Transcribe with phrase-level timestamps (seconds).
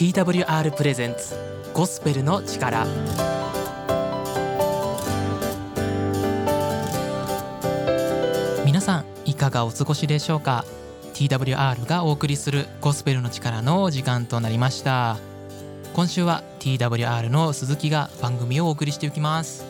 [0.00, 1.36] TWR プレゼンツ
[1.74, 2.86] ゴスペルの力。
[8.64, 10.64] 皆さんいかがお過ごしでしょうか
[11.12, 15.18] ？TWR がお送りするゴスペルの力の時間となりました。
[15.92, 19.66] 今週は TWR の鈴木が番組をお送りしていきます。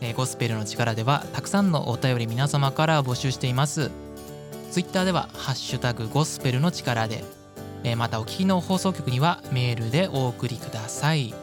[0.00, 3.92] えゴスペルの力ではたくさんのお便り皆様から募集しています。
[4.72, 7.22] ツイッターではハッシュタグゴスペルの力で
[7.96, 11.34] またお聞きの放送局にはメールでお送りください。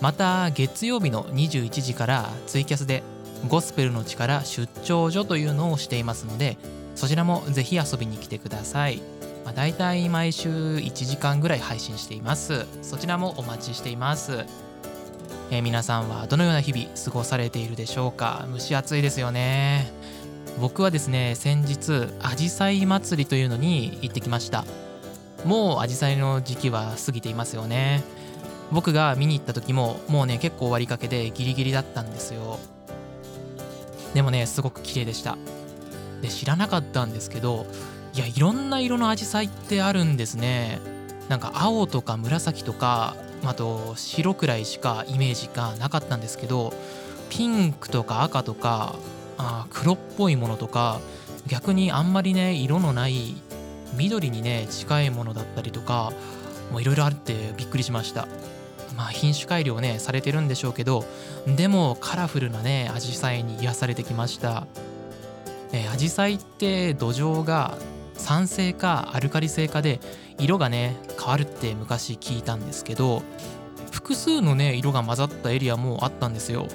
[0.00, 3.04] また月曜日の21時からツイキャスで
[3.48, 6.56] ゴスペルの力出張所というのをしていますので
[6.96, 9.00] そちらもぜひ遊びに来てください、
[9.44, 12.66] まあ、大体毎週1時間ぐらい配信しています。
[12.82, 14.44] そちらもお待ちしています。
[15.52, 18.46] えー、皆さんはどのような日々過ごされているでしょうか？
[18.52, 19.92] 蒸し暑いですよね。
[20.60, 24.64] 僕はですね先日あじさい祭りというのに行ってきました。
[25.44, 28.02] もうアジサイの時期は過ぎていますよね。
[28.70, 32.58] 僕が見に行った時ももうね結構終わりかけでギリギリだったんですよ。
[34.14, 35.36] でもねすごく綺麗でした。
[36.22, 37.66] で知らなかったんですけど
[38.14, 40.80] いやいろんな色のアジサイってあるんですね。
[41.28, 46.72] なんか青とか紫とかあと白くらいしかイメージがなかったんですけど
[47.30, 48.94] ピンクとか赤とか
[49.38, 51.00] あ黒っぽいものとか
[51.46, 53.34] 逆にあんまりね色のない
[53.94, 56.12] 緑にね近いものだったりとか
[56.78, 58.26] いろいろあってびっくりしました。
[58.96, 61.04] まあ品種改良ねされてるんでしょうけど
[61.46, 64.66] でもカラフルなねアジサイに癒されてきました。
[65.72, 67.78] えアジサイって土壌が
[68.14, 70.00] 酸性かアルカリ性かで
[70.38, 73.22] 色がね変わるって昔聞いたんですけど
[73.90, 76.66] 複数のね色が混ざったエリアもあったんですよ。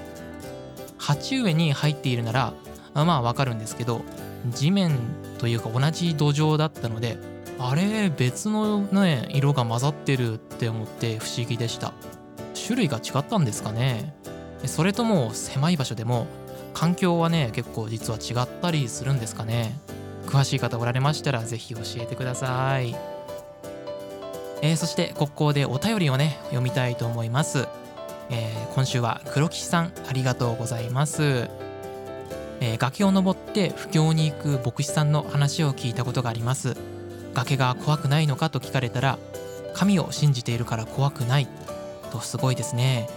[0.98, 2.54] 鉢植えに入っているなら
[2.96, 4.02] まあわかるんですけど
[4.50, 4.98] 地面
[5.38, 7.18] というか同じ土壌だったので
[7.60, 11.94] あれ別のね色が混ざってるって思って不思議でした。
[12.56, 14.16] 種類が違ったんですかね。
[14.66, 16.28] それとも狭い場所でも
[16.74, 19.78] 環境はね結構実は違ったりするんですかね。
[20.26, 22.96] 詳しい方おられましたら是非教えてください。
[24.62, 27.68] えー、そしてここでお便りをね読みたいと思います、
[28.32, 31.67] えー、今週は黒木さんありがとうございます。
[32.60, 36.76] えー、崖を登って布教に行く牧師さんの話を聞いたことがあります。
[37.34, 39.20] 崖が怖くないのかと聞かれたら
[39.74, 41.48] 神を信じているから怖くない。
[42.12, 43.10] とすごいですね。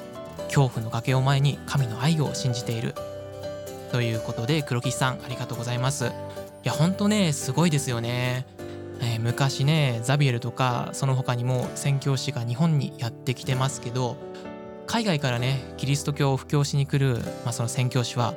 [0.44, 2.94] 恐怖の崖を前に神の愛を信じている。
[3.92, 6.12] ということで黒木さんありがとうございます。
[6.62, 8.44] いやほんとねすごいですよね、
[9.00, 14.16] えー、昔ねザビエルとかその他にも宣教師が日本にやってきてますけど
[14.86, 18.34] 海外からねキリスト教を布教しに来る、まあ、その宣教師は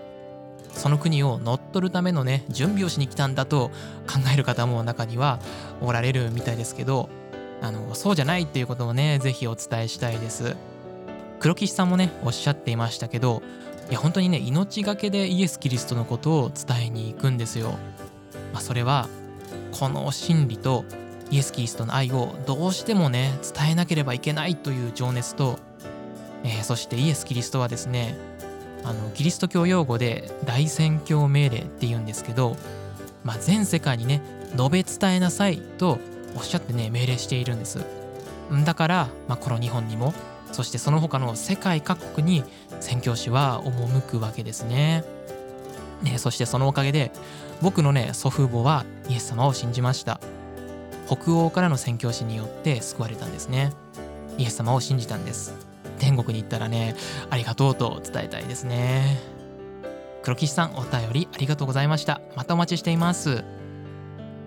[0.73, 3.69] その国を乗っ取るためのね準備をしに来たんだと
[4.07, 5.39] 考える方も中には
[5.81, 7.09] おられるみたいですけど
[7.61, 10.56] あのそうじゃないっていうことをね是非お伝えしたいです。
[11.44, 13.44] 黒岸さんもねおっしゃっていましたけど
[13.89, 17.72] いや本当にね命がけでイエス・キリストのことを伝えに行くんですよ、
[18.53, 19.09] まあ、それは
[19.72, 20.85] この真理と
[21.31, 25.59] イエス・キリストの愛をどうしてもね伝えなければいけないという情熱と、
[26.45, 28.16] えー、そしてイエス・キリストはですね
[28.83, 32.57] あのキリスト教用語で大宣教命令って言うんですけど、
[33.23, 34.21] まあ、全世界にね
[34.55, 35.99] 述べ伝えなさいと
[36.35, 37.85] おっしゃってね命令しているんです。
[38.66, 40.13] だから、まあ、この日本にも
[40.51, 42.44] そしてその他の世界各国に
[42.79, 45.03] 宣教師は赴くわけですね。
[46.03, 47.11] ねそしてそのおかげで
[47.61, 50.19] 僕のね祖父母はイエス様を信じました。
[51.07, 53.71] 北欧からの宣教師によって救われたんですね。
[54.38, 55.72] イエス様を信じたんです。
[55.99, 56.95] 天国に行ったらね、
[57.29, 59.19] ありがとうと伝えたいですね。
[60.23, 62.21] 黒岸さん、お便りありがとうございました。
[62.35, 63.43] またお待ちしています。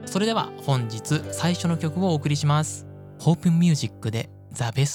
[0.07, 2.87] それでは本日最初の曲をお送りします。
[3.19, 4.87] ホープンミュージックでザ・ベ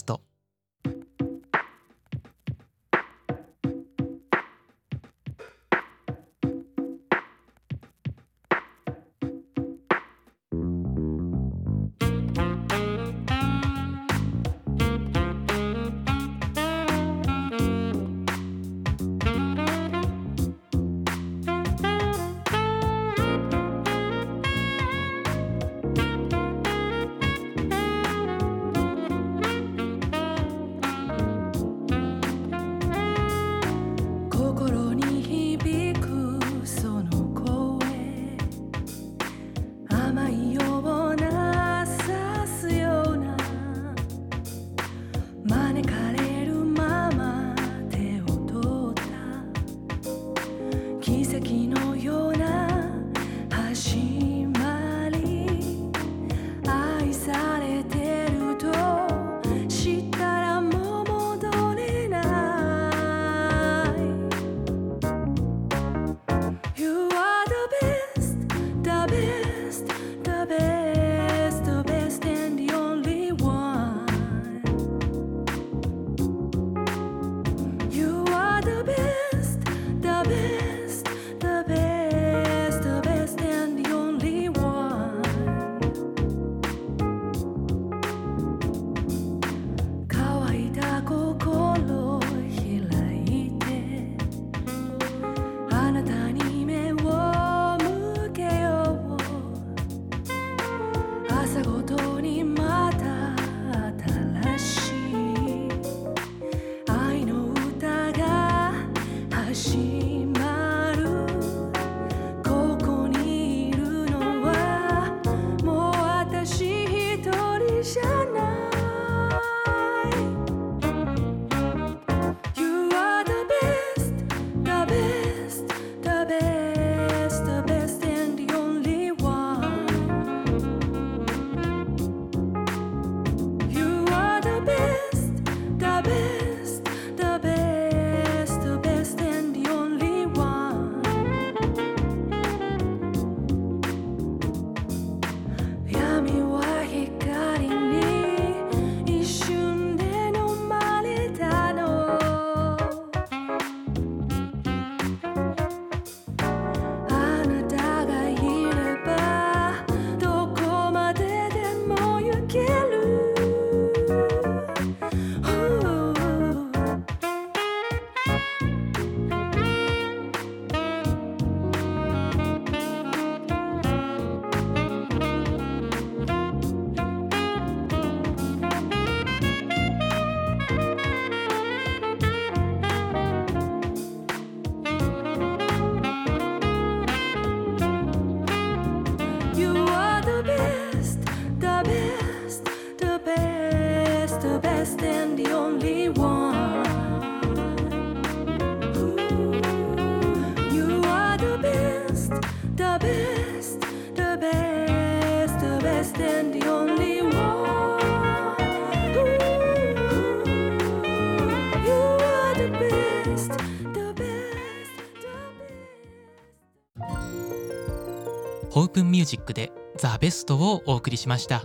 [219.32, 221.64] ジックでザ・ベストをお送りしました。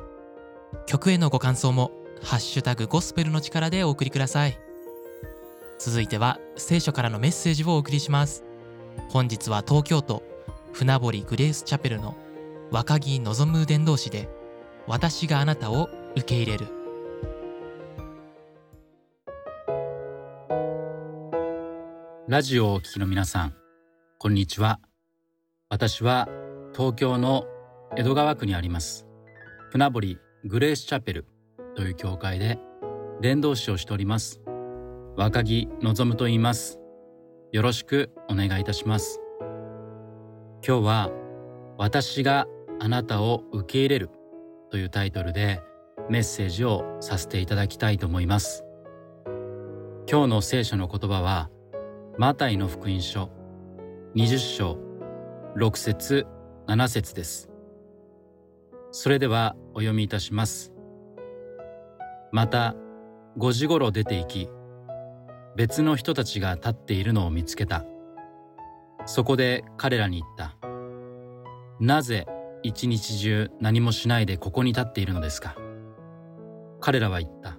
[0.86, 1.90] 曲へのご感想も
[2.22, 4.56] ハッシュタグゴスペルの力でお送りください。
[5.78, 8.44] 続いては聖書からのメッセージをお送りします。
[9.08, 10.22] 本日は東京都
[10.72, 12.16] 船堀グレースチャペルの
[12.70, 14.28] 若木望む伝道師で
[14.86, 16.68] 私があなたを受け入れる。
[22.28, 23.54] ラジオをお聞きの皆さん、
[24.18, 24.78] こんにちは。
[25.68, 26.28] 私は
[26.72, 27.44] 東京の
[27.98, 29.06] 江戸川区にあります。
[29.70, 31.26] 船堀グレースチャペル
[31.76, 32.58] という教会で
[33.22, 34.42] 伝道師をしております。
[35.16, 36.78] 若木望と言います。
[37.52, 39.22] よろしくお願いいたします。
[40.66, 41.10] 今日は
[41.78, 42.46] 私が
[42.80, 44.10] あなたを受け入れる
[44.70, 45.62] というタイトルで
[46.10, 48.62] メッセージをさせていただきたいと思います。
[50.06, 51.48] 今日の聖書の言葉は
[52.18, 53.30] マタイの福音書
[54.16, 54.78] 20章
[55.56, 56.26] 6節
[56.66, 57.55] 7節です。
[58.98, 60.72] それではお読みいたします。
[62.32, 62.74] また
[63.36, 64.48] 5時ごろ出て行き、
[65.54, 67.84] 別の人たちが立っているのを見つけた。
[69.04, 70.56] そこで彼らに言った。
[71.78, 72.26] なぜ
[72.62, 75.56] 一日中何もしないでここに立っているのですか？
[76.80, 77.58] 彼らは言った。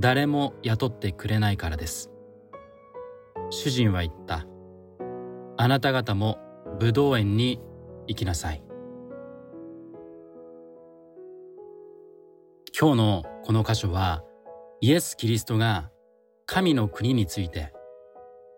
[0.00, 2.10] 誰も雇ってくれないからです。
[3.50, 4.48] 主人は言った。
[5.56, 6.38] あなた方も
[6.80, 7.60] 武道園に
[8.08, 8.64] 行きなさい。
[12.80, 14.22] 今日のこの箇所は
[14.80, 15.90] イエス・キリストが
[16.46, 17.72] 神の国について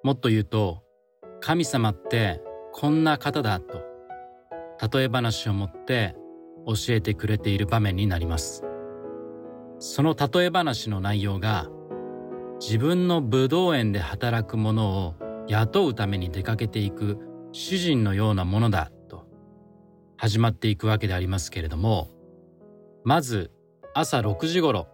[0.02, 0.82] もっと言うと
[1.40, 2.42] 神様って
[2.74, 3.80] こんな方だと
[4.92, 6.16] 例え話を持って
[6.66, 8.62] 教えてくれている場面になります。
[9.78, 11.70] その例え話の内容が
[12.60, 15.14] 自分の武道園で働く者を
[15.48, 17.16] 雇うために出かけていく
[17.52, 19.24] 主人のようなものだと
[20.18, 22.10] 始まっていくわけでありますけれども
[23.02, 23.50] まず
[23.92, 24.86] 朝6時ごろ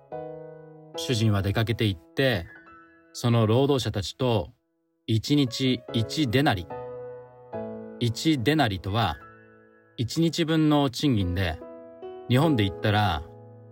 [0.97, 2.47] 主人は出かけて行って
[3.13, 4.53] その労働者たちと
[5.09, 6.67] 1日1デナリ。
[8.01, 9.19] 1デナリとは
[9.99, 11.59] 1日分の賃金で
[12.31, 13.23] 日本で言ったら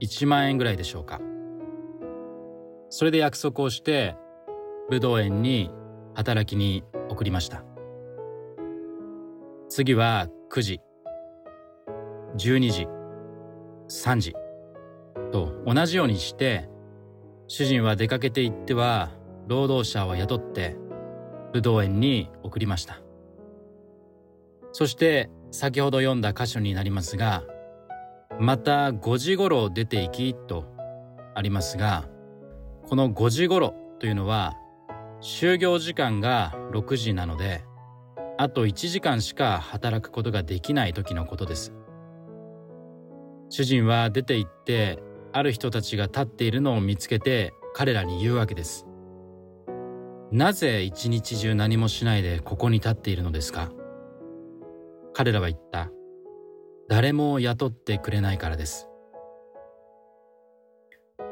[0.02, 1.20] 1万円ぐらいでしょうか。
[2.90, 4.16] それで約束をして
[4.90, 5.70] 武道園に
[6.14, 7.64] 働きに送りました。
[9.70, 10.80] 次は9時。
[12.36, 12.88] 12時。
[13.88, 14.43] 3時。
[15.34, 16.68] と同じようにして
[17.48, 19.10] 主人は出かけて行っては
[19.48, 20.76] 労働者を雇って
[21.52, 23.00] 武道園に送りました。
[24.70, 27.42] そして先ほど読んだ箇所になりますが
[28.38, 30.66] また5時頃出て行きと
[31.34, 32.08] ありますが
[32.88, 34.54] この5時頃というのは
[35.20, 37.64] 就業時間が6時なので
[38.38, 41.72] あと1時間しか働くことができない時のことです。
[43.48, 45.02] 主人は出て行って
[45.36, 48.86] ある人たちが立っているのを見つけて彼らに言うわけです。
[50.30, 53.72] なぜ一日中何もしないでここに立っているのですか？
[55.12, 55.90] 彼らは言った。
[56.88, 58.88] 誰も雇ってくれないからです。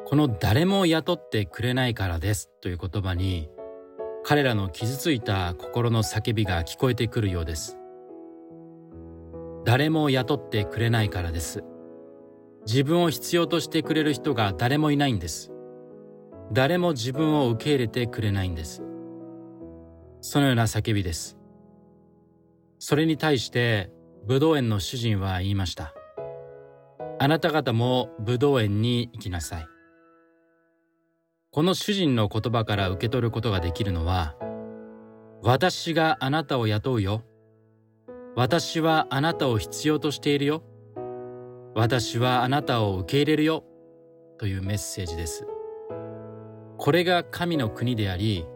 [0.06, 2.50] この誰も雇ってくれないからです。
[2.61, 3.50] という言葉に
[4.25, 7.78] 彼らの傷ついた心の叫びが聞こえてくるようです。
[9.64, 11.62] 誰も雇ってくれないからです。
[12.66, 15.52] 自分を必要としてくれる人が誰もいないんです。
[16.52, 18.83] 誰も自分を受け入れてくれないんです。
[20.21, 21.38] そのような叫びです。
[22.78, 23.90] それに対して
[24.26, 25.95] 武道園の主人は言いました。
[27.19, 29.66] あなた方も武道園に行きなさい。
[31.50, 34.37] この主人の言葉から受け取ることができるのは、
[35.42, 37.23] 私があなたを雇うよ。
[38.35, 40.62] 私はあなたを必要としているよ。
[41.74, 43.64] 私はあなたを受け入れるよ。
[44.38, 45.46] というメッセージです。
[46.76, 48.46] これが神の国であり、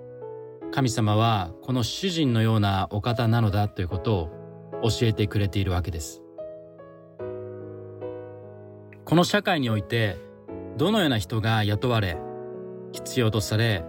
[0.72, 4.30] 神様はこの主人のようなお方なのだということを
[4.82, 6.22] 教えてくれているわけです。
[9.06, 10.16] この社会において
[10.76, 12.18] どのような人が雇われ
[12.90, 13.84] 必要とされ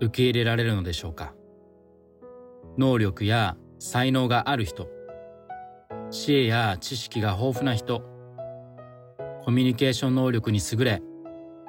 [0.00, 1.34] 受け入れられるのでしょうか
[2.78, 4.88] 能力や才能がある人
[6.12, 8.11] 知恵や知識が豊富な人
[9.44, 11.02] コミュニケーション能力に優れ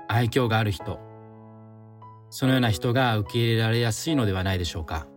[0.08, 1.00] 愛嬌がある人。
[2.30, 5.08] そのような人が受け入れられやすいのではないでしょうか。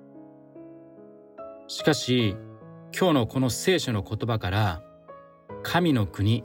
[1.67, 2.37] しかし
[2.99, 4.83] 今日のこの聖書の言葉から
[5.63, 6.45] 神の国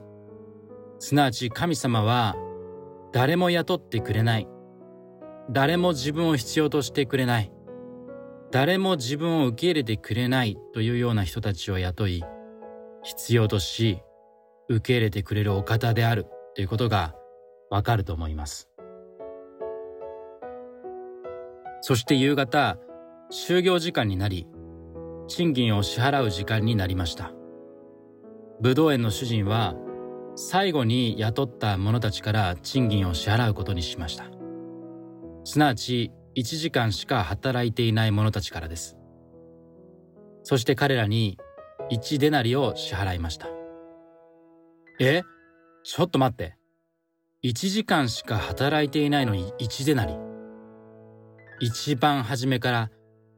[0.98, 2.36] すなわち神様は
[3.12, 4.48] 誰も雇ってくれない。
[5.50, 7.52] 誰も自分を必要としてくれない。
[8.50, 12.22] 誰も自分を受け入れてくれないというような人たちを雇い、
[13.02, 14.02] 必要とし
[14.72, 16.26] 受け入れてくれるお方である。
[16.54, 17.14] ということが
[17.70, 18.68] わかると思います。
[21.80, 22.78] そして夕方
[23.30, 24.46] 就業時間になり
[25.26, 27.32] 賃金を支払う時間になりました。
[28.60, 29.74] ぶどう園の主人は
[30.36, 34.26] 最後に雇った者たちから賃金を支払うことにしました。
[35.44, 38.96] すなわち1時間しか働いていない者たちからです。
[40.44, 41.38] そして彼らに
[41.90, 43.51] 1デナリを支払いました。
[45.04, 45.24] え
[45.82, 46.54] ちょっと待って。
[47.42, 50.14] 1時間しか働いていないのに1デナリ
[51.58, 52.90] 一番初めから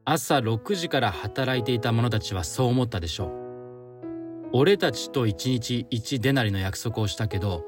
[0.04, 4.50] 朝6時から働いていた者たちはそう思ったでしょう。
[4.52, 7.64] 俺たちと1日1デナリの約束をしたけど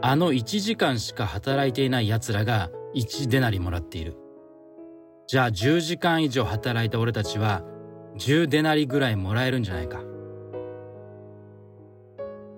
[0.00, 4.16] あの1時間しか働いていない奴らが1デナリもらっている。
[5.26, 7.62] じゃあ10時間以上働いた俺たちは
[8.16, 10.15] 10デナリぐらいもらえるんじゃないか。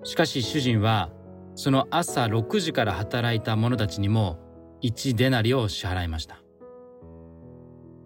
[0.03, 1.11] しかし主人は
[1.55, 4.39] その朝6時から働いた者たちにも
[4.81, 6.41] 1デナリを支払いました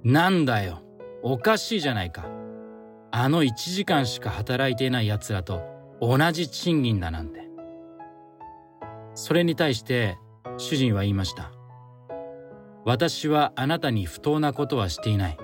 [0.03, 0.81] なんだよ
[1.21, 2.25] おかしいじゃないか
[3.11, 5.61] あの1時間しか働いていない奴らと
[6.01, 7.47] 同じ賃金だなんて。
[9.15, 10.17] それに対して
[10.57, 11.51] 主人は言いました。
[12.85, 15.37] 私はあなたに不当なことはしていない。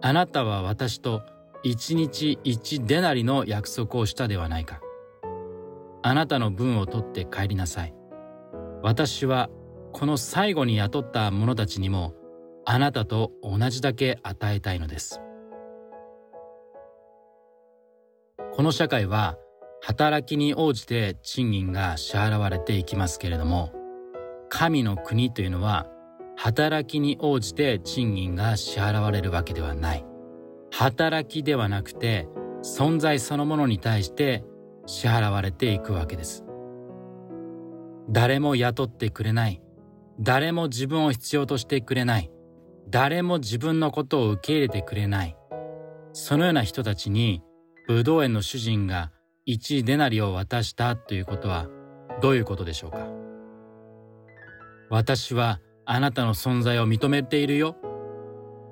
[0.00, 1.22] あなたは私と
[1.62, 4.80] 一日一デナリの約束をしたではないか。
[6.02, 7.94] あなたの分を取って帰りなさい。
[8.82, 9.50] 私は
[9.92, 12.14] この最後に雇った者たちにも
[12.64, 15.20] あなたと同じだけ与えたいのです。
[18.52, 19.38] この社会は
[19.80, 23.72] 働きに応じて賃金が支払われていきますけれども
[24.48, 25.86] 神の国というのは
[26.36, 30.04] 働きに応じて賃金が支払われるわけではない
[30.70, 32.28] 働きではなくて
[32.62, 34.44] 存在そのものに対して
[34.90, 36.44] 支払われていくわけです。
[38.08, 39.62] 誰も雇ってくれない。
[40.18, 42.28] 誰も自分を必要としてくれない。
[42.88, 45.36] 誰も自分のことを受け入れてくれない。
[46.12, 47.40] そのような人たちに
[47.86, 49.12] ブドウ園の主人が
[49.46, 51.68] 1デナリを渡したということは
[52.20, 53.06] どういうことでしょうか？
[54.90, 57.76] 私はあなたの存在を認めているよ。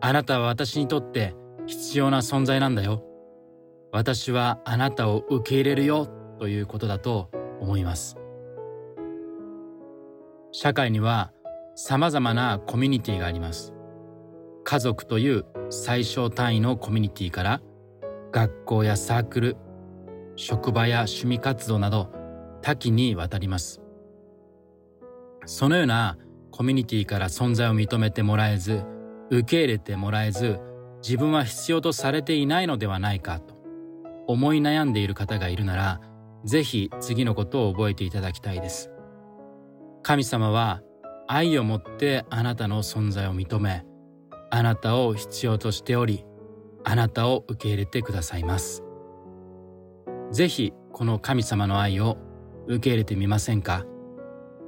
[0.00, 3.04] あなたは私にとって必要な存在なんだよ。
[3.92, 6.06] 私はあなたを受け入れるよ
[6.38, 7.30] ということだと
[7.60, 8.16] 思います。
[10.52, 11.32] 社会には
[11.74, 13.74] 様々なコミュニティがあります。
[14.64, 17.62] 家族という最小単位のコミュニティから
[18.32, 19.56] 学校やサークル
[20.36, 22.12] 職場や趣味活動など
[22.60, 23.80] 多岐にわたります
[25.46, 26.18] そのような
[26.50, 28.84] コミュニティから存在を認めてもらえず
[29.30, 30.60] 受け入れてもらえず
[31.02, 33.57] 自分は必要とされていないのではないかと
[34.28, 36.00] 思い悩んでいる方がいるなら
[36.44, 38.90] ぜひ次のことを覚えていただきたいです
[40.04, 40.82] 神様は
[41.26, 43.84] 愛をもってあなたの存在を認め
[44.50, 46.24] あなたを必要としており
[46.84, 48.82] あなたを受け入れてくださいます。
[50.30, 52.16] ぜひこの神様の愛を
[52.66, 53.84] 受け入れてみませんか？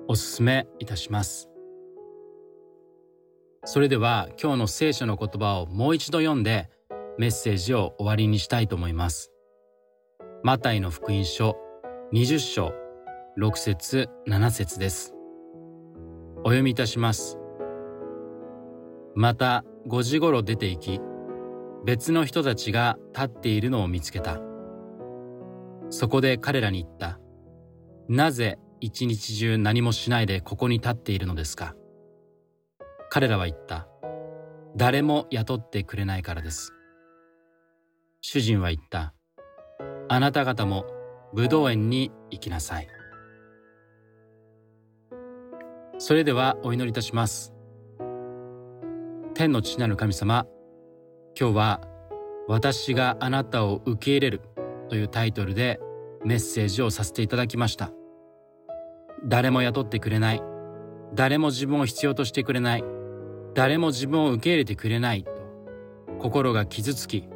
[0.06, 1.48] おすすめいたします。
[3.64, 6.68] それでは今日の聖書の言葉をもう一度読んで
[7.16, 9.32] メッセージを終わりにしたいと思います。
[10.42, 11.58] マタイの福音書
[12.14, 12.72] 20章
[13.36, 15.14] 6節7節です。
[16.38, 17.38] お読みいたします。
[19.14, 21.00] また5時頃出て行き、
[21.84, 24.40] 別の人たちが立っているのを見つけた。
[25.90, 27.20] そこで彼らに言った。
[28.08, 31.74] なぜ一日中何もしないでここに立っているのですか？
[33.10, 33.88] 彼らは言った。
[34.74, 36.72] 誰も雇ってくれないからです。
[38.22, 39.12] 主人は言った。
[40.12, 40.86] あなた方も
[41.32, 42.88] 武道園に行きなさい。
[45.98, 47.54] それではお祈りいたします。
[49.34, 50.48] 天の父なる神様、
[51.38, 51.80] 今日は
[52.48, 54.40] 私があなたを受け入れる
[54.88, 55.78] というタイトルで
[56.24, 57.92] メッセージをさせていただきました。
[59.24, 60.42] 誰も雇ってくれない。
[61.14, 62.84] 誰も自分を必要としてくれない。
[63.54, 65.30] 誰も自分を受け入れてくれないと
[66.18, 67.28] 心が傷つき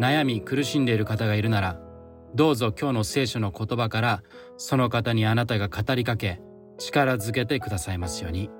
[0.00, 1.87] 悩み苦しんでいる方がいるなら
[2.34, 4.22] どうぞ今日の聖書の言葉から
[4.56, 6.40] その方にあなたが語りかけ
[6.78, 8.50] 力づけてくださいますように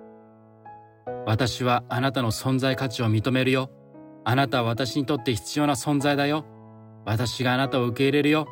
[1.26, 3.70] 私はあなたの存在価値を認めるよ
[4.30, 6.44] あなたは私にとって必要な存在だよ。
[7.06, 8.46] 私があなたを受け入れるよ。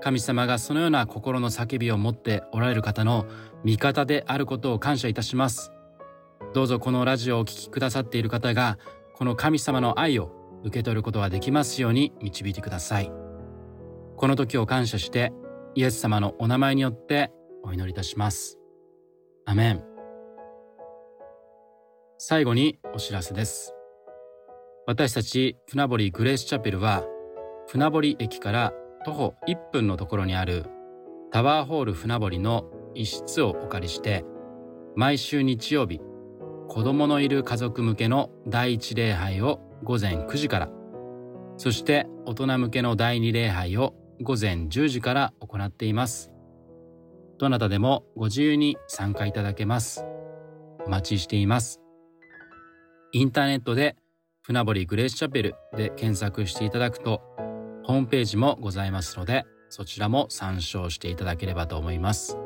[0.00, 3.26] 神様がそのような心の叫びを持っておられる方の
[3.62, 5.70] 味方であることを感謝いたします。
[6.52, 8.76] どうぞこのラジオをお聴きくださっている方が、
[9.14, 10.32] この神様の愛を
[10.64, 13.21] 受け取ることができますように導いてください。
[14.22, 15.32] この時を感謝して
[15.74, 17.32] イエス様のお名前によって
[17.64, 18.56] お祈りいたします。
[19.46, 19.82] アメン。
[22.18, 23.74] 最後にお知らせです。
[24.86, 27.02] 私たち船堀グレースチャペルは
[27.66, 28.72] 船堀駅から
[29.04, 30.66] 徒歩1分のところにある
[31.32, 34.24] タワーホール船堀の一室をお借りして
[34.94, 36.00] 毎週日曜日
[36.68, 40.68] 子供のいる家族向けの第一礼拝を午前9時から
[41.56, 46.30] そして大人向けの第二礼拝を午前10時から行っています。
[47.38, 50.04] どなたでもご自由に参加いただけます。
[50.86, 51.80] お待ちしています。
[53.12, 53.96] インターネットで
[54.42, 57.20] 船堀グレースチャペルで検索していただくと
[57.84, 62.38] ホームページもございますのでそちらも参照していただければと思います。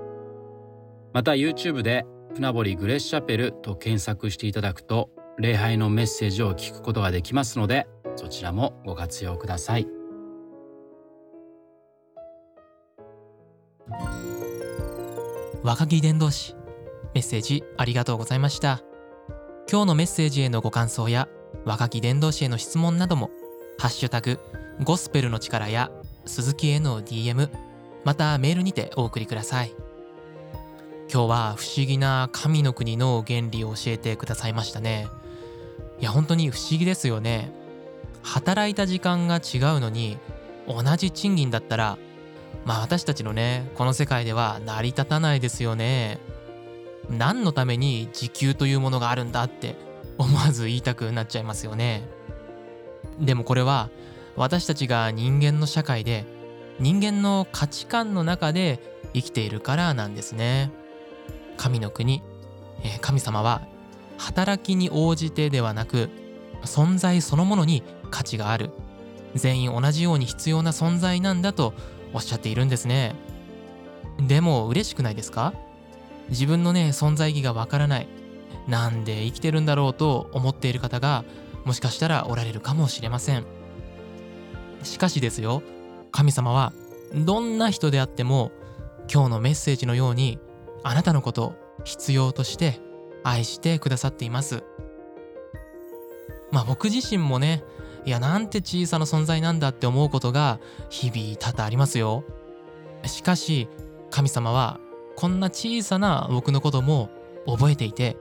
[1.12, 7.87] また YouTube で船堀グレースチャペルと検索していただくと礼拝のメッセージを聞くことができますので
[8.17, 9.96] そちらもご活用ください。
[15.67, 16.55] 若木伝道師。
[17.13, 18.85] メッセージありがとうございました。
[19.69, 21.27] 今日のメッセージへのご感想や
[21.65, 23.33] 若木伝道師への質問なども
[23.77, 24.39] ハッシュタグ
[24.85, 25.91] ゴスペルの力や
[26.25, 27.51] 鈴木への DM
[28.05, 29.75] またメールにてお送りください。
[31.13, 35.09] 今日は不思議な神の国の原理を教えてくださいましたね。
[35.99, 37.51] いや本当に不思議ですよね。
[38.23, 40.17] 働いた時間が違うのに
[40.69, 41.99] 同じ賃金だったら
[42.67, 46.19] まあ私たちのねこの世界では成り立たないですよね。
[47.09, 49.77] 何のために時給というものがあるんだって
[50.19, 52.09] 思わず言いたくなっちゃいますよね。
[53.21, 53.89] でもこれは
[54.35, 56.27] 私たちが人間の社会で
[56.81, 58.81] 人間の価値観の中で
[59.15, 60.73] 生きているからなんですね。
[61.57, 62.21] 神の国、
[62.83, 63.63] え神様は
[64.19, 66.11] 働きに応じてではなく
[66.65, 68.71] 存在そのものに価値がある。
[69.37, 71.75] 全員同じように必要な存在なんだと
[72.17, 73.15] おっしゃっているんですね。
[74.19, 75.53] でも嬉しくないですか？
[76.31, 78.09] 自分のね存在意義がわからない。
[78.67, 81.25] なんで生きてるんだろうと思っている方が
[81.67, 83.45] もしかしたらおられるかもしれません。
[84.83, 85.63] しかしですよ
[86.11, 86.73] 神様は
[87.15, 88.51] どんな人であっても
[89.13, 90.39] 今日のメッセージのように
[90.83, 92.81] あなたのことを必要として
[93.25, 94.65] 愛してくださっています。
[96.51, 97.63] まあ僕自身もね
[98.07, 102.25] いやなんて小さな存在なんだって思うことが日々多々ありますよ。
[103.05, 103.69] しかし
[104.11, 104.79] 神様は
[105.16, 107.11] こんな小さな僕のことも
[107.47, 108.16] 覚えていて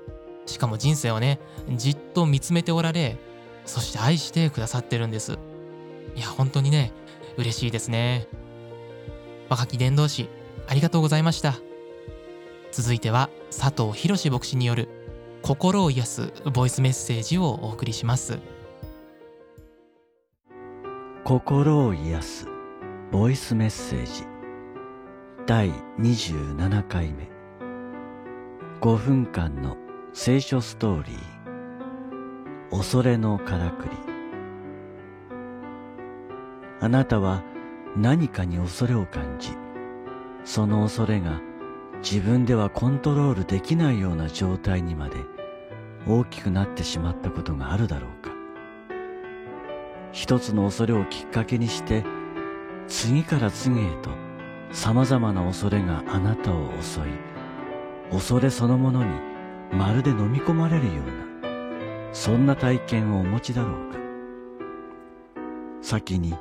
[0.48, 3.18] しかも人生をねじっと見つめておられ
[3.66, 5.38] そして愛してくださってるんです。
[6.16, 6.92] いや本当にね
[7.38, 8.28] 嬉しいですね。
[9.50, 10.28] 若き伝道師
[10.68, 11.60] ありがとうございました。
[12.72, 14.90] 続いては佐藤博牧師による
[15.44, 18.40] 心を癒すボイスメッセージをお送りします。
[21.28, 22.48] 心を癒す。
[23.12, 24.28] ボイスメッセージ
[25.48, 27.28] 第27回目。
[28.80, 29.76] 5分間の
[30.14, 32.70] 聖書ストーリー。
[32.70, 33.90] 恐れのからくり。
[36.80, 37.42] あなたは
[37.98, 39.50] 何かに恐れを感じ
[40.44, 41.42] その恐れが
[42.04, 45.16] 自分ではコントロールできないような状態にまで
[46.08, 48.25] 大きくなってしまったことがあるだろうか。
[50.16, 52.06] 一つの恐れをきっかけにして
[52.88, 54.10] 次から次へと
[54.72, 57.04] 様々な恐れがあなたを襲い
[58.12, 59.10] 恐れそのものに
[59.74, 60.96] まるで飲み込まれるよう
[61.46, 64.00] なそんな体験をお持ちだろうか。
[65.82, 66.34] 先に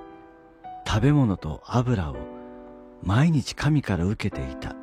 [0.87, 2.17] 食べ物と油を
[3.03, 4.77] 毎日神から受けていた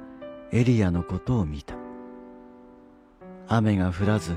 [0.51, 1.75] エリアのことを見た。
[3.47, 4.36] 雨が降らず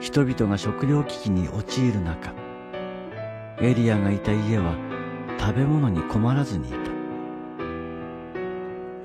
[0.00, 2.37] 人々が食糧危機に陥る中
[3.60, 4.76] エリアがいた家は
[5.38, 6.78] 食べ物に困らずにいた。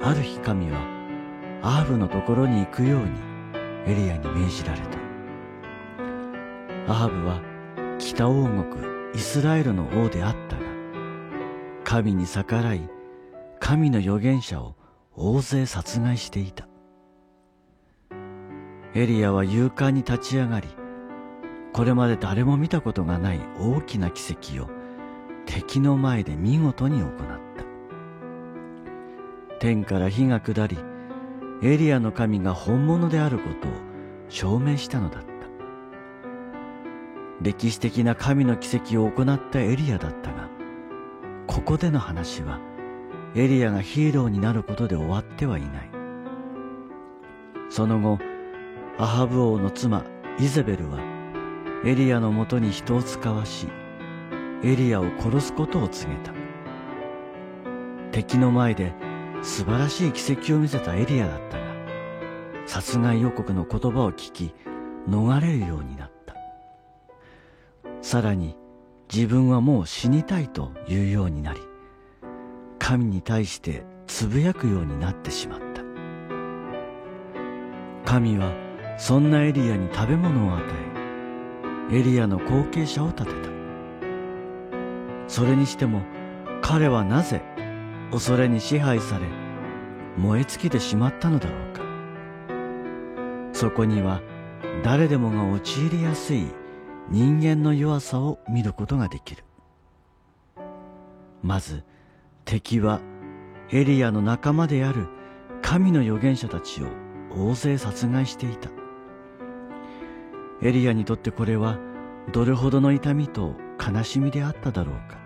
[0.10, 0.80] ある日神は
[1.63, 3.10] アーブのところに行くように
[3.88, 5.00] エリアに命じられた。
[6.88, 7.42] アーブは
[7.98, 8.86] 北王国
[9.16, 10.62] イスラエルの王であったが
[11.84, 12.88] 神に逆らい
[13.60, 14.76] 神の預言者を
[15.16, 16.68] 大勢殺害していた。
[18.94, 20.68] エリアは勇敢に立ち上がり
[21.73, 24.69] これまで誰も見たことがない大きな奇跡を
[25.45, 27.19] 敵の前で見事に行った。
[29.59, 30.77] 天から火が下り
[31.63, 33.71] エリアの神が本物であることを
[34.29, 35.27] 証明したのだった。
[37.41, 40.47] 歴史的な神の奇跡を行ったエリアだったが
[41.47, 42.59] ここでの話は
[43.36, 45.89] エリアがヒーローになることで終わってはいない。
[47.69, 48.19] その後
[48.99, 50.05] アハブ王の妻
[50.39, 51.12] イゼベルは
[51.86, 53.67] エリアのもとに人を使わし
[54.63, 56.32] エリアを殺すことを告げた。
[58.12, 58.93] 敵の前で
[59.41, 61.65] 素晴らしい奇跡を見せたエリアだったが
[62.65, 64.54] 殺害予告の言葉を聞き
[65.10, 66.36] 逃れるようになった。
[68.02, 68.56] さらに
[69.13, 71.60] 自分はもう死にたいというようになり
[72.80, 75.84] 神に対してつぶやくようになってしまった。
[78.06, 78.54] 神は
[78.98, 80.92] そんなエリアに食べ物を与え
[81.91, 83.50] エリアの後継者を立てた。
[85.28, 86.02] それにしても
[86.62, 87.41] 彼はなぜ
[88.12, 89.26] 恐れに支配され
[90.17, 91.84] 燃え尽きてしまったのだろうか。
[93.52, 94.22] そこには
[94.84, 96.48] 誰でもが陥りやすい
[97.10, 99.43] 人間の弱さを見ることができる。
[101.41, 101.84] まず
[102.46, 103.02] 敵は
[103.72, 105.08] エリアの仲間である
[105.62, 106.88] 神の預言者たちを
[107.32, 108.83] 大勢殺害していた。
[110.63, 111.78] エリアにとってこれは
[112.32, 113.54] どれほどの痛みと
[113.86, 115.17] 悲しみであっただろうか。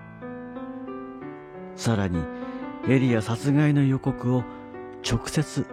[1.75, 2.23] さらに
[2.89, 4.43] エリア殺害の予告を
[5.07, 5.67] 直接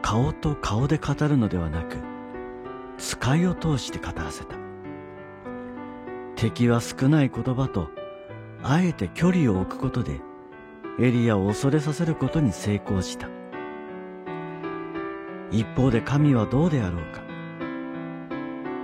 [0.00, 1.98] 顔と顔で語るのではなく
[2.96, 4.56] 使いを通して語らせた。
[6.34, 7.90] 敵は少ない言葉と
[8.62, 10.22] あえて距離を置くことで
[10.98, 13.28] エリアを恐れさせることに成功した。
[15.50, 17.29] 一方で神はどうであろうか。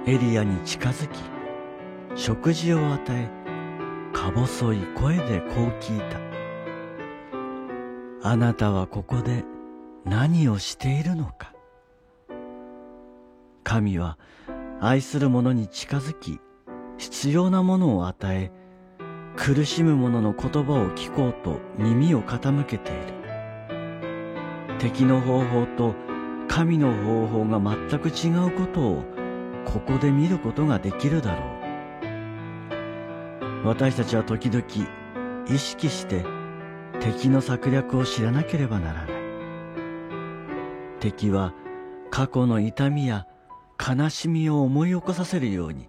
[0.09, 1.19] エリアに近づき
[2.14, 3.29] 食事を与え
[4.12, 6.21] か細い声でこう聞いた。
[8.31, 9.45] あなたはここで
[10.05, 11.53] 何をしているのか。
[13.64, 14.16] 神は
[14.81, 16.38] 愛する者に近づき
[16.99, 18.53] 必要なものを与え
[19.35, 23.03] 苦しむ者の言葉を聞こうと耳を傾けている。
[24.79, 25.97] 敵の方法と
[26.47, 29.15] 神の方法が全く違うことを
[29.66, 31.42] ここで見ることができるだろ
[33.62, 33.66] う。
[33.66, 34.64] 私たちは時々
[35.48, 36.24] 意識して
[37.00, 39.16] 敵の策略を知らなければならない。
[41.00, 41.52] 敵は
[42.11, 43.26] 過去の痛みや
[43.79, 45.88] 悲しみを思い起こさせるように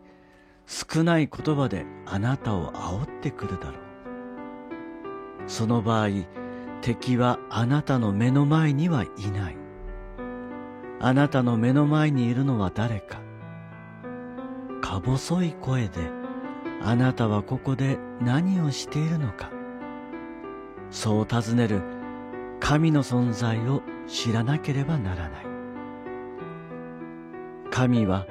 [0.65, 3.73] 少ない言葉であなたを煽ってくるだろう。
[5.47, 6.09] その場合
[6.81, 9.57] 敵はあなたの目の前にはいない。
[10.99, 13.26] あなたの目の前にいるのは誰か。
[14.99, 16.09] 細い声で
[16.81, 19.51] あなたはここで何をしているのか。
[20.89, 21.81] そう尋ねる
[22.59, 25.45] 神の存在を知らなければならない。
[27.71, 28.25] 神は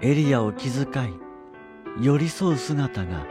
[0.00, 1.20] エリアを気遣い
[2.00, 3.26] 寄り添う姿が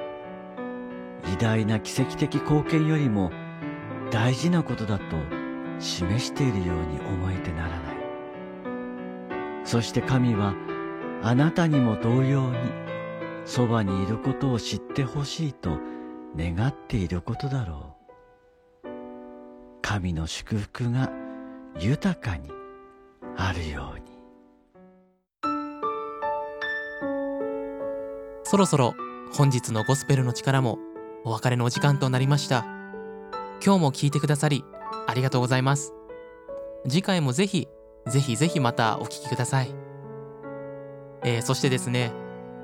[1.34, 3.32] 偉大な奇跡的貢献よりも
[4.12, 5.04] 大事なことだと
[5.80, 7.80] 示しているように思えてならない。
[9.64, 10.54] そして神は
[11.22, 12.58] あなたにも同様に
[13.46, 15.78] そばにいることを知ってほしいと
[16.38, 17.96] 願っていることだろ
[18.86, 18.90] う。
[19.82, 21.12] 神の祝福が
[21.80, 22.52] 豊かに
[23.36, 24.06] あるように。
[28.44, 28.96] そろそろ
[29.32, 30.80] 本日のゴスペルの力も
[31.24, 32.66] お別れのお時間となりました。
[33.64, 34.64] 今日も聞いてくださり
[35.06, 35.94] ありがとうございます。
[36.88, 37.68] 次回もぜひ
[38.08, 39.74] ぜひぜひまたお聞きください、
[41.24, 42.12] えー、そしてですね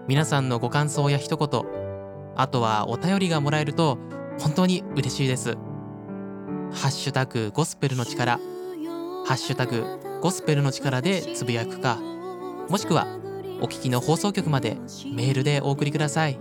[0.08, 1.64] 皆さんのご感想や一言
[2.36, 3.98] あとはお便りがもらえると
[4.40, 5.56] 本当に嬉しいです。
[6.72, 8.38] ハッシュタグゴスペルの力。
[8.38, 11.98] ハッシュタグゴスペルの力でつぶやくか。
[12.70, 13.08] もしくは
[13.62, 14.78] お聞きの放送局まで
[15.14, 16.38] メールでお送りください。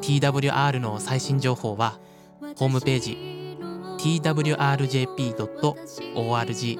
[0.00, 1.98] TWR の最新情報は
[2.56, 3.58] ホームページ
[3.98, 6.78] twrjp.org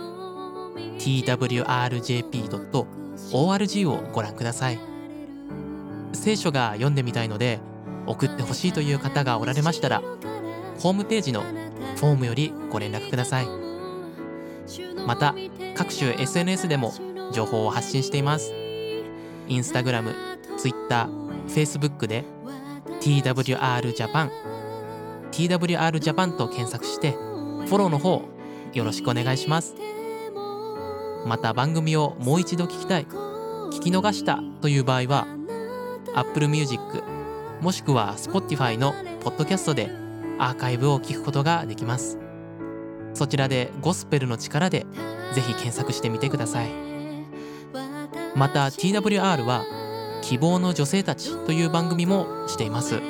[0.99, 4.79] twrjp.org ORG をご覧ください。
[6.13, 7.61] 聖書が読んでみたいので
[8.07, 10.03] 送ってほしいという方がおられましたら
[10.79, 11.43] ホームページの
[11.97, 13.49] フォームよりご連絡ください。
[15.07, 15.35] また
[15.75, 16.93] 各種 SNS でも
[17.33, 18.53] 情報を発信しています。
[19.49, 20.15] インスタグラム、
[20.59, 22.25] ツイッター、フェイスブックで
[23.01, 24.33] TWR ジャパン
[25.33, 28.23] TWR ジャパンと検索してフォローの方
[28.75, 29.75] よろしくお願いします。
[31.29, 33.07] また番組をもう一度聞きたい。
[33.07, 35.27] 聞き逃したという場合は
[36.15, 36.83] Apple Music
[37.61, 39.91] もしくは Spotify のポッドキャストで
[40.39, 42.19] アーカイブを聞くことができます。
[43.13, 44.87] そちらでゴスペルの力で
[45.35, 46.71] ぜひ検索してみてください。
[48.35, 49.65] また TWR は
[50.23, 53.01] 希望の女性たちという番組もしています。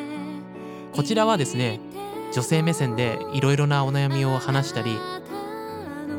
[0.93, 1.79] こちらはですね
[2.33, 4.99] 女性目線でいろいろなお悩みを話したり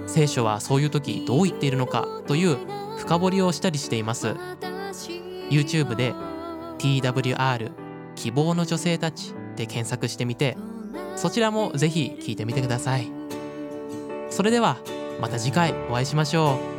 [0.10, 2.58] 聖書はそういう時どう言っているのかという
[2.98, 4.36] 深掘りをしたりしています。
[5.50, 6.13] YouTube で
[6.78, 7.72] TWR
[8.15, 10.58] 希望の女性たちで検索してみて
[11.15, 13.10] そちらもぜひ聞いてみてください。
[14.30, 14.78] それでは
[15.22, 16.79] また次回お会いしましょう。